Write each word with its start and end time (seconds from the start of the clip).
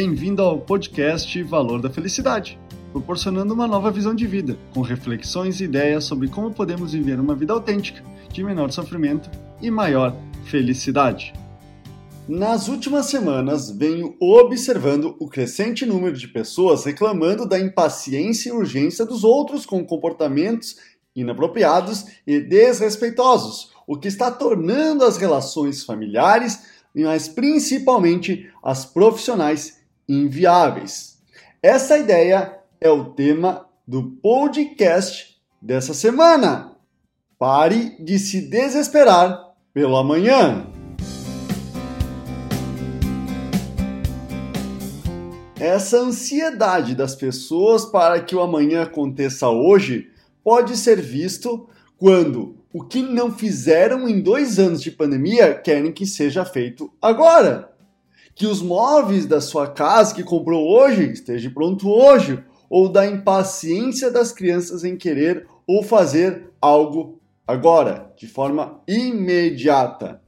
Bem-vindo 0.00 0.42
ao 0.42 0.60
podcast 0.60 1.42
Valor 1.42 1.82
da 1.82 1.90
Felicidade, 1.90 2.56
proporcionando 2.92 3.52
uma 3.52 3.66
nova 3.66 3.90
visão 3.90 4.14
de 4.14 4.28
vida, 4.28 4.56
com 4.72 4.80
reflexões 4.80 5.60
e 5.60 5.64
ideias 5.64 6.04
sobre 6.04 6.28
como 6.28 6.54
podemos 6.54 6.92
viver 6.92 7.18
uma 7.18 7.34
vida 7.34 7.52
autêntica, 7.52 8.00
de 8.32 8.44
menor 8.44 8.70
sofrimento 8.70 9.28
e 9.60 9.72
maior 9.72 10.14
felicidade. 10.44 11.32
Nas 12.28 12.68
últimas 12.68 13.06
semanas, 13.06 13.72
venho 13.72 14.14
observando 14.20 15.16
o 15.18 15.28
crescente 15.28 15.84
número 15.84 16.16
de 16.16 16.28
pessoas 16.28 16.84
reclamando 16.84 17.44
da 17.44 17.58
impaciência 17.58 18.50
e 18.50 18.52
urgência 18.52 19.04
dos 19.04 19.24
outros 19.24 19.66
com 19.66 19.84
comportamentos 19.84 20.76
inapropriados 21.16 22.04
e 22.24 22.38
desrespeitosos, 22.38 23.72
o 23.84 23.98
que 23.98 24.06
está 24.06 24.30
tornando 24.30 25.02
as 25.02 25.16
relações 25.16 25.82
familiares, 25.82 26.62
mas 26.94 27.26
principalmente 27.26 28.48
as 28.62 28.84
profissionais, 28.84 29.77
inviáveis. 30.08 31.18
Essa 31.62 31.98
ideia 31.98 32.58
é 32.80 32.88
o 32.88 33.06
tema 33.06 33.66
do 33.86 34.04
podcast 34.22 35.36
dessa 35.60 35.92
semana. 35.92 36.72
Pare 37.38 37.96
de 38.00 38.18
se 38.18 38.40
desesperar 38.40 39.54
pelo 39.74 39.96
amanhã. 39.96 40.66
Essa 45.60 45.98
ansiedade 45.98 46.94
das 46.94 47.16
pessoas 47.16 47.84
para 47.84 48.20
que 48.20 48.34
o 48.34 48.40
amanhã 48.40 48.82
aconteça 48.82 49.48
hoje 49.48 50.10
pode 50.42 50.76
ser 50.76 51.00
visto 51.00 51.68
quando 51.96 52.56
o 52.72 52.84
que 52.84 53.02
não 53.02 53.32
fizeram 53.32 54.08
em 54.08 54.20
dois 54.20 54.58
anos 54.58 54.80
de 54.80 54.90
pandemia 54.90 55.54
querem 55.54 55.90
que 55.90 56.06
seja 56.06 56.44
feito 56.44 56.92
agora. 57.02 57.72
Que 58.38 58.46
os 58.46 58.62
móveis 58.62 59.26
da 59.26 59.40
sua 59.40 59.66
casa 59.66 60.14
que 60.14 60.22
comprou 60.22 60.70
hoje 60.70 61.10
esteja 61.10 61.50
pronto 61.50 61.90
hoje, 61.90 62.38
ou 62.70 62.88
da 62.88 63.04
impaciência 63.04 64.12
das 64.12 64.30
crianças 64.30 64.84
em 64.84 64.96
querer 64.96 65.48
ou 65.66 65.82
fazer 65.82 66.48
algo 66.60 67.18
agora, 67.44 68.12
de 68.16 68.28
forma 68.28 68.80
imediata. 68.86 70.22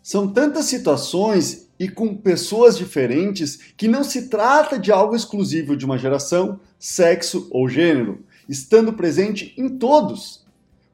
São 0.00 0.28
tantas 0.28 0.66
situações 0.66 1.68
e 1.76 1.88
com 1.88 2.16
pessoas 2.16 2.78
diferentes 2.78 3.58
que 3.76 3.88
não 3.88 4.04
se 4.04 4.28
trata 4.28 4.78
de 4.78 4.92
algo 4.92 5.16
exclusivo 5.16 5.76
de 5.76 5.84
uma 5.84 5.98
geração, 5.98 6.60
sexo 6.78 7.48
ou 7.50 7.68
gênero, 7.68 8.24
estando 8.48 8.92
presente 8.92 9.52
em 9.58 9.68
todos. 9.68 10.46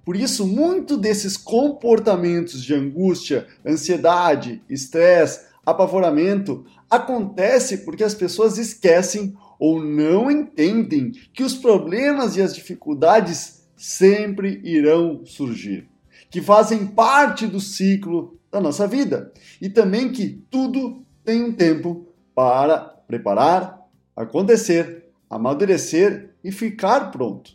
Por 0.06 0.16
isso, 0.16 0.46
muito 0.46 0.96
desses 0.96 1.36
comportamentos 1.36 2.64
de 2.64 2.74
angústia, 2.74 3.46
ansiedade, 3.62 4.62
estresse, 4.70 5.51
apavoramento 5.64 6.64
acontece 6.90 7.78
porque 7.78 8.04
as 8.04 8.14
pessoas 8.14 8.58
esquecem 8.58 9.34
ou 9.58 9.82
não 9.82 10.30
entendem 10.30 11.12
que 11.32 11.42
os 11.42 11.54
problemas 11.54 12.36
e 12.36 12.42
as 12.42 12.54
dificuldades 12.54 13.62
sempre 13.76 14.60
irão 14.64 15.24
surgir, 15.24 15.88
que 16.30 16.40
fazem 16.40 16.86
parte 16.86 17.46
do 17.46 17.60
ciclo 17.60 18.38
da 18.50 18.60
nossa 18.60 18.86
vida 18.86 19.32
e 19.60 19.68
também 19.68 20.10
que 20.10 20.44
tudo 20.50 21.04
tem 21.24 21.42
um 21.44 21.52
tempo 21.52 22.06
para 22.34 22.78
preparar, 23.06 23.80
acontecer, 24.16 25.06
amadurecer 25.30 26.34
e 26.42 26.50
ficar 26.50 27.10
pronto. 27.10 27.52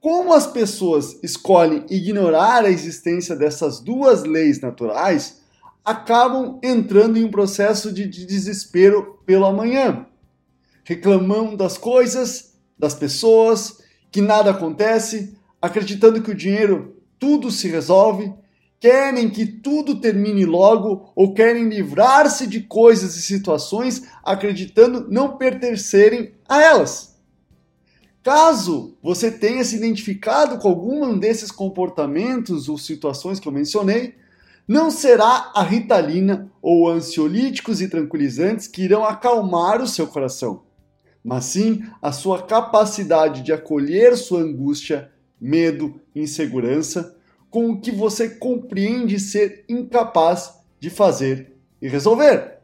Como 0.00 0.32
as 0.32 0.46
pessoas 0.46 1.18
escolhem 1.22 1.84
ignorar 1.90 2.64
a 2.64 2.70
existência 2.70 3.34
dessas 3.34 3.80
duas 3.80 4.22
leis 4.22 4.60
naturais, 4.60 5.40
acabam 5.86 6.58
entrando 6.64 7.16
em 7.16 7.22
um 7.22 7.30
processo 7.30 7.92
de 7.92 8.08
desespero 8.08 9.20
pelo 9.24 9.46
amanhã. 9.46 10.04
Reclamando 10.82 11.56
das 11.56 11.78
coisas, 11.78 12.58
das 12.76 12.92
pessoas, 12.92 13.80
que 14.10 14.20
nada 14.20 14.50
acontece, 14.50 15.38
acreditando 15.62 16.20
que 16.20 16.32
o 16.32 16.34
dinheiro 16.34 16.96
tudo 17.20 17.52
se 17.52 17.68
resolve, 17.68 18.34
querem 18.80 19.30
que 19.30 19.46
tudo 19.46 20.00
termine 20.00 20.44
logo 20.44 21.12
ou 21.14 21.32
querem 21.32 21.68
livrar-se 21.68 22.48
de 22.48 22.62
coisas 22.62 23.16
e 23.16 23.22
situações 23.22 24.02
acreditando 24.24 25.06
não 25.08 25.36
pertencerem 25.36 26.34
a 26.48 26.60
elas. 26.60 27.16
Caso 28.24 28.98
você 29.00 29.30
tenha 29.30 29.62
se 29.62 29.76
identificado 29.76 30.58
com 30.58 30.66
algum 30.66 31.16
desses 31.16 31.52
comportamentos 31.52 32.68
ou 32.68 32.76
situações 32.76 33.38
que 33.38 33.46
eu 33.46 33.52
mencionei, 33.52 34.16
não 34.66 34.90
será 34.90 35.52
a 35.54 35.62
ritalina 35.62 36.50
ou 36.60 36.88
ansiolíticos 36.88 37.80
e 37.80 37.88
tranquilizantes 37.88 38.66
que 38.66 38.82
irão 38.82 39.04
acalmar 39.04 39.80
o 39.80 39.86
seu 39.86 40.06
coração, 40.06 40.64
mas 41.22 41.44
sim 41.44 41.84
a 42.02 42.10
sua 42.10 42.42
capacidade 42.42 43.42
de 43.42 43.52
acolher 43.52 44.16
sua 44.16 44.40
angústia, 44.40 45.10
medo, 45.40 46.00
insegurança, 46.14 47.16
com 47.50 47.70
o 47.70 47.80
que 47.80 47.92
você 47.92 48.28
compreende 48.28 49.20
ser 49.20 49.64
incapaz 49.68 50.54
de 50.80 50.90
fazer 50.90 51.56
e 51.80 51.88
resolver. 51.88 52.58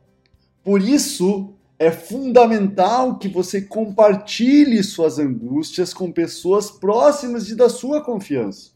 Por 0.63 0.83
isso, 0.83 1.55
é 1.79 1.91
fundamental 1.91 3.19
que 3.19 3.29
você 3.29 3.61
compartilhe 3.63 4.83
suas 4.83 5.19
angústias 5.19 5.93
com 5.93 6.13
pessoas 6.13 6.71
próximas 6.71 7.49
e 7.49 7.57
da 7.57 7.69
sua 7.69 8.01
confiança. 8.01 8.71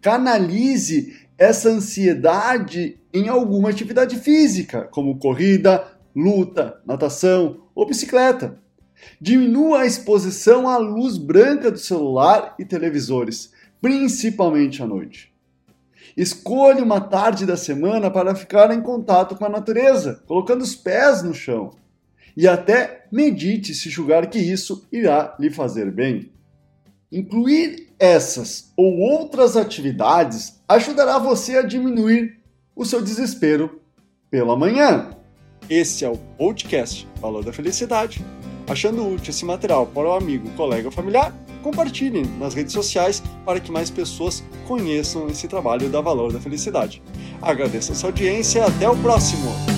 Canalize 0.00 1.23
essa 1.38 1.68
ansiedade 1.68 2.98
em 3.12 3.28
alguma 3.28 3.70
atividade 3.70 4.16
física, 4.16 4.82
como 4.90 5.18
corrida, 5.18 5.86
luta, 6.14 6.80
natação 6.86 7.64
ou 7.74 7.86
bicicleta. 7.86 8.58
Diminua 9.20 9.80
a 9.80 9.86
exposição 9.86 10.68
à 10.68 10.76
luz 10.76 11.18
branca 11.18 11.70
do 11.70 11.78
celular 11.78 12.54
e 12.58 12.64
televisores, 12.64 13.52
principalmente 13.80 14.82
à 14.82 14.86
noite. 14.86 15.32
Escolha 16.16 16.82
uma 16.82 17.00
tarde 17.00 17.44
da 17.44 17.56
semana 17.56 18.10
para 18.10 18.34
ficar 18.34 18.72
em 18.72 18.80
contato 18.80 19.34
com 19.34 19.44
a 19.44 19.48
natureza, 19.48 20.22
colocando 20.26 20.62
os 20.62 20.74
pés 20.74 21.22
no 21.22 21.34
chão 21.34 21.72
e 22.36 22.48
até 22.48 23.06
medite 23.10 23.74
se 23.74 23.88
julgar 23.88 24.28
que 24.28 24.38
isso 24.38 24.86
irá 24.90 25.36
lhe 25.38 25.50
fazer 25.50 25.90
bem. 25.90 26.30
Incluir 27.14 27.94
essas 27.96 28.72
ou 28.76 28.98
outras 28.98 29.56
atividades 29.56 30.60
ajudará 30.66 31.16
você 31.16 31.56
a 31.58 31.62
diminuir 31.62 32.40
o 32.74 32.84
seu 32.84 33.00
desespero 33.00 33.80
pela 34.28 34.56
manhã. 34.56 35.10
Esse 35.70 36.04
é 36.04 36.08
o 36.08 36.16
podcast 36.36 37.06
Valor 37.20 37.44
da 37.44 37.52
Felicidade. 37.52 38.24
Achando 38.66 39.06
útil 39.06 39.30
esse 39.30 39.44
material 39.44 39.86
para 39.86 40.08
o 40.08 40.12
amigo, 40.12 40.50
colega 40.56 40.88
ou 40.88 40.92
familiar, 40.92 41.32
compartilhe 41.62 42.26
nas 42.40 42.52
redes 42.52 42.72
sociais 42.72 43.22
para 43.44 43.60
que 43.60 43.70
mais 43.70 43.90
pessoas 43.90 44.42
conheçam 44.66 45.28
esse 45.28 45.46
trabalho 45.46 45.88
da 45.88 46.00
Valor 46.00 46.32
da 46.32 46.40
Felicidade. 46.40 47.00
Agradeço 47.40 47.92
a 47.92 47.94
sua 47.94 48.08
audiência 48.08 48.58
e 48.58 48.62
até 48.62 48.90
o 48.90 48.96
próximo! 48.96 49.73